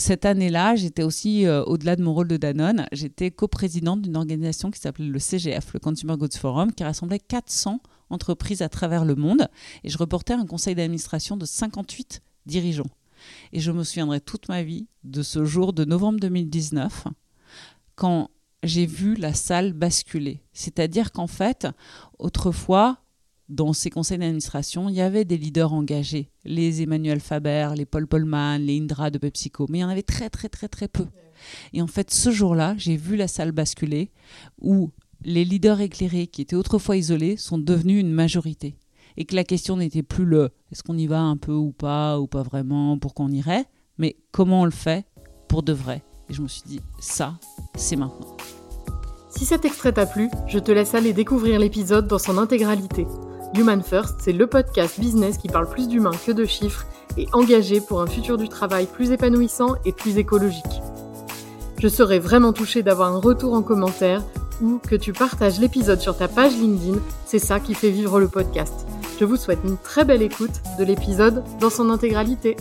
cette 0.00 0.24
année-là, 0.24 0.74
j'étais 0.76 1.02
aussi, 1.02 1.46
euh, 1.46 1.62
au-delà 1.64 1.94
de 1.94 2.02
mon 2.02 2.14
rôle 2.14 2.26
de 2.26 2.36
Danone, 2.36 2.86
j'étais 2.90 3.30
coprésidente 3.30 4.02
d'une 4.02 4.16
organisation 4.16 4.70
qui 4.70 4.80
s'appelait 4.80 5.06
le 5.06 5.18
CGF, 5.18 5.74
le 5.74 5.80
Consumer 5.80 6.16
Goods 6.16 6.38
Forum, 6.38 6.72
qui 6.72 6.82
rassemblait 6.82 7.18
400 7.18 7.80
entreprises 8.08 8.62
à 8.62 8.68
travers 8.68 9.04
le 9.04 9.14
monde. 9.14 9.48
Et 9.84 9.90
je 9.90 9.98
reportais 9.98 10.32
un 10.32 10.46
conseil 10.46 10.74
d'administration 10.74 11.36
de 11.36 11.44
58 11.44 12.22
dirigeants. 12.46 12.90
Et 13.52 13.60
je 13.60 13.70
me 13.70 13.84
souviendrai 13.84 14.20
toute 14.20 14.48
ma 14.48 14.62
vie 14.62 14.88
de 15.04 15.22
ce 15.22 15.44
jour 15.44 15.72
de 15.72 15.84
novembre 15.84 16.18
2019, 16.18 17.04
quand 17.94 18.30
j'ai 18.62 18.86
vu 18.86 19.14
la 19.14 19.34
salle 19.34 19.72
basculer. 19.74 20.42
C'est-à-dire 20.52 21.12
qu'en 21.12 21.26
fait, 21.26 21.68
autrefois, 22.18 23.02
dans 23.50 23.72
ces 23.72 23.90
conseils 23.90 24.18
d'administration, 24.18 24.88
il 24.88 24.94
y 24.94 25.00
avait 25.00 25.24
des 25.24 25.36
leaders 25.36 25.72
engagés, 25.72 26.30
les 26.44 26.82
Emmanuel 26.82 27.20
Faber, 27.20 27.70
les 27.76 27.84
Paul 27.84 28.06
Polman, 28.06 28.58
les 28.58 28.78
Indra 28.78 29.10
de 29.10 29.18
PepsiCo, 29.18 29.66
mais 29.68 29.78
il 29.78 29.80
y 29.82 29.84
en 29.84 29.88
avait 29.88 30.02
très 30.02 30.30
très 30.30 30.48
très 30.48 30.68
très 30.68 30.88
peu. 30.88 31.06
Et 31.72 31.82
en 31.82 31.86
fait, 31.86 32.10
ce 32.10 32.30
jour-là, 32.30 32.74
j'ai 32.78 32.96
vu 32.96 33.16
la 33.16 33.28
salle 33.28 33.52
basculer 33.52 34.10
où 34.60 34.90
les 35.24 35.44
leaders 35.44 35.80
éclairés 35.80 36.28
qui 36.28 36.42
étaient 36.42 36.56
autrefois 36.56 36.96
isolés 36.96 37.36
sont 37.36 37.58
devenus 37.58 38.00
une 38.00 38.12
majorité. 38.12 38.76
Et 39.16 39.24
que 39.24 39.34
la 39.34 39.44
question 39.44 39.76
n'était 39.76 40.04
plus 40.04 40.24
le 40.24 40.50
est-ce 40.70 40.82
qu'on 40.84 40.96
y 40.96 41.08
va 41.08 41.20
un 41.20 41.36
peu 41.36 41.52
ou 41.52 41.72
pas, 41.72 42.20
ou 42.20 42.28
pas 42.28 42.44
vraiment, 42.44 42.96
pour 42.98 43.14
qu'on 43.14 43.30
irait, 43.30 43.66
mais 43.98 44.16
comment 44.30 44.62
on 44.62 44.64
le 44.64 44.70
fait 44.70 45.04
pour 45.48 45.64
de 45.64 45.72
vrai? 45.72 46.04
Et 46.28 46.34
je 46.34 46.42
me 46.42 46.48
suis 46.48 46.62
dit, 46.64 46.80
ça, 47.00 47.34
c'est 47.74 47.96
maintenant. 47.96 48.36
Si 49.30 49.44
cet 49.44 49.64
extrait 49.64 49.92
t'a 49.92 50.06
plu, 50.06 50.30
je 50.46 50.58
te 50.60 50.70
laisse 50.70 50.94
aller 50.94 51.12
découvrir 51.12 51.58
l'épisode 51.58 52.06
dans 52.06 52.18
son 52.18 52.38
intégralité. 52.38 53.06
Human 53.54 53.82
First, 53.82 54.16
c'est 54.20 54.32
le 54.32 54.46
podcast 54.46 55.00
business 55.00 55.36
qui 55.36 55.48
parle 55.48 55.68
plus 55.68 55.88
d'humains 55.88 56.12
que 56.24 56.30
de 56.30 56.44
chiffres 56.44 56.86
et 57.18 57.26
engagé 57.32 57.80
pour 57.80 58.00
un 58.00 58.06
futur 58.06 58.38
du 58.38 58.48
travail 58.48 58.86
plus 58.86 59.10
épanouissant 59.10 59.74
et 59.84 59.92
plus 59.92 60.18
écologique. 60.18 60.80
Je 61.78 61.88
serais 61.88 62.20
vraiment 62.20 62.52
touchée 62.52 62.82
d'avoir 62.82 63.12
un 63.12 63.18
retour 63.18 63.54
en 63.54 63.62
commentaire 63.62 64.22
ou 64.62 64.78
que 64.78 64.94
tu 64.94 65.12
partages 65.12 65.58
l'épisode 65.58 66.00
sur 66.00 66.16
ta 66.16 66.28
page 66.28 66.52
LinkedIn, 66.52 66.98
c'est 67.26 67.38
ça 67.38 67.58
qui 67.58 67.74
fait 67.74 67.90
vivre 67.90 68.20
le 68.20 68.28
podcast. 68.28 68.86
Je 69.18 69.24
vous 69.24 69.36
souhaite 69.36 69.60
une 69.64 69.78
très 69.78 70.04
belle 70.04 70.22
écoute 70.22 70.62
de 70.78 70.84
l'épisode 70.84 71.42
dans 71.58 71.70
son 71.70 71.90
intégralité. 71.90 72.56